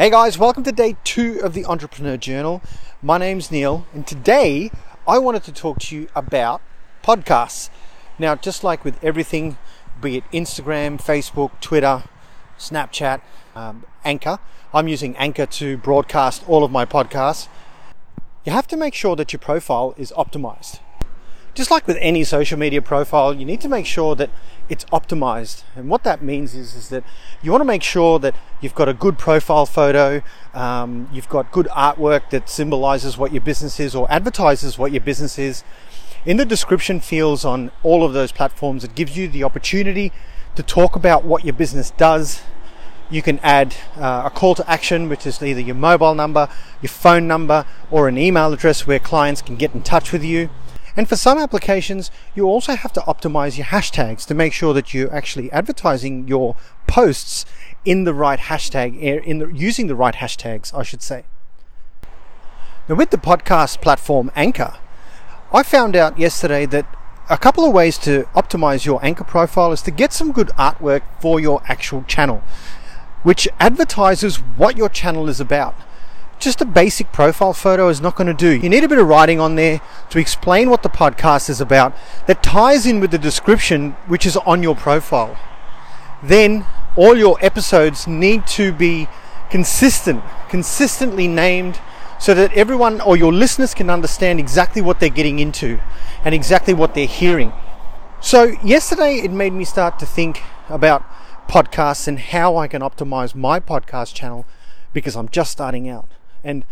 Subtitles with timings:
[0.00, 2.62] Hey guys, welcome to day two of the Entrepreneur Journal.
[3.02, 4.70] My name's Neil, and today
[5.06, 6.62] I wanted to talk to you about
[7.04, 7.68] podcasts.
[8.18, 9.58] Now, just like with everything,
[10.00, 12.04] be it Instagram, Facebook, Twitter,
[12.58, 13.20] Snapchat,
[13.54, 14.38] um, Anchor,
[14.72, 17.48] I'm using Anchor to broadcast all of my podcasts.
[18.46, 20.78] You have to make sure that your profile is optimized
[21.54, 24.30] just like with any social media profile, you need to make sure that
[24.68, 25.64] it's optimized.
[25.74, 27.02] And what that means is, is that
[27.42, 30.22] you want to make sure that you've got a good profile photo,
[30.54, 35.00] um, you've got good artwork that symbolizes what your business is or advertises what your
[35.00, 35.64] business is.
[36.24, 40.12] In the description fields on all of those platforms, it gives you the opportunity
[40.54, 42.42] to talk about what your business does.
[43.10, 46.48] You can add uh, a call to action, which is either your mobile number,
[46.80, 50.48] your phone number, or an email address where clients can get in touch with you.
[50.96, 54.92] And for some applications, you also have to optimize your hashtags to make sure that
[54.92, 57.46] you're actually advertising your posts
[57.84, 61.24] in the right hashtag, eh, in the, using the right hashtags, I should say.
[62.88, 64.74] Now, with the podcast platform Anchor,
[65.52, 66.86] I found out yesterday that
[67.28, 71.02] a couple of ways to optimize your Anchor profile is to get some good artwork
[71.20, 72.42] for your actual channel,
[73.22, 75.76] which advertises what your channel is about
[76.40, 78.56] just a basic profile photo is not going to do.
[78.56, 81.94] You need a bit of writing on there to explain what the podcast is about
[82.26, 85.38] that ties in with the description which is on your profile.
[86.22, 86.66] Then
[86.96, 89.06] all your episodes need to be
[89.50, 91.78] consistent, consistently named
[92.18, 95.80] so that everyone or your listeners can understand exactly what they're getting into
[96.24, 97.52] and exactly what they're hearing.
[98.20, 101.02] So, yesterday it made me start to think about
[101.48, 104.44] podcasts and how I can optimize my podcast channel
[104.92, 106.08] because I'm just starting out.
[106.42, 106.64] And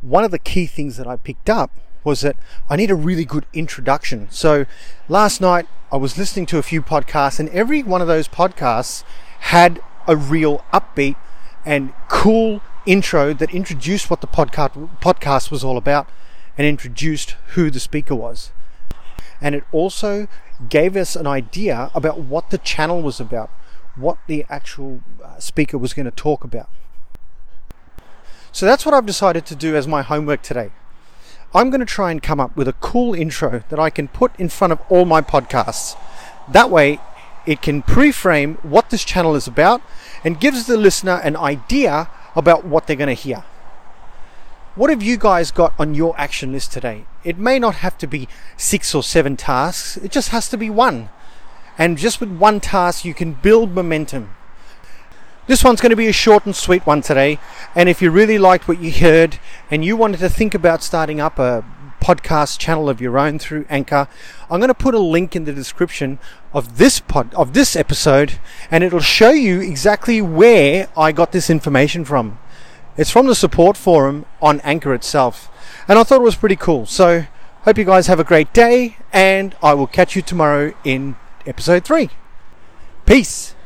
[0.00, 1.70] one of the key things that I picked up
[2.04, 2.36] was that
[2.68, 4.28] I need a really good introduction.
[4.30, 4.66] So
[5.08, 9.04] last night I was listening to a few podcasts, and every one of those podcasts
[9.40, 11.16] had a real upbeat
[11.64, 16.08] and cool intro that introduced what the podcast podcast was all about
[16.58, 18.50] and introduced who the speaker was.
[19.40, 20.28] And it also
[20.68, 23.50] gave us an idea about what the channel was about,
[23.96, 26.68] what the actual uh, speaker was going to talk about.
[28.52, 30.72] So that's what I've decided to do as my homework today.
[31.54, 34.38] I'm going to try and come up with a cool intro that I can put
[34.38, 35.96] in front of all my podcasts.
[36.50, 37.00] That way,
[37.46, 39.80] it can pre frame what this channel is about
[40.22, 43.44] and gives the listener an idea about what they're going to hear.
[44.74, 47.06] What have you guys got on your action list today?
[47.24, 50.70] It may not have to be six or seven tasks, it just has to be
[50.70, 51.10] one.
[51.78, 54.34] And just with one task, you can build momentum.
[55.48, 57.40] This one's going to be a short and sweet one today.
[57.74, 59.40] And if you really liked what you heard
[59.72, 61.64] and you wanted to think about starting up a
[62.00, 64.06] podcast channel of your own through Anchor,
[64.48, 66.20] I'm going to put a link in the description
[66.52, 68.38] of this pod, of this episode
[68.70, 72.38] and it'll show you exactly where I got this information from.
[72.96, 75.48] It's from the support forum on Anchor itself.
[75.88, 76.86] And I thought it was pretty cool.
[76.86, 77.26] So
[77.62, 81.16] hope you guys have a great day and I will catch you tomorrow in
[81.46, 82.10] episode 3.
[83.06, 83.56] Peace.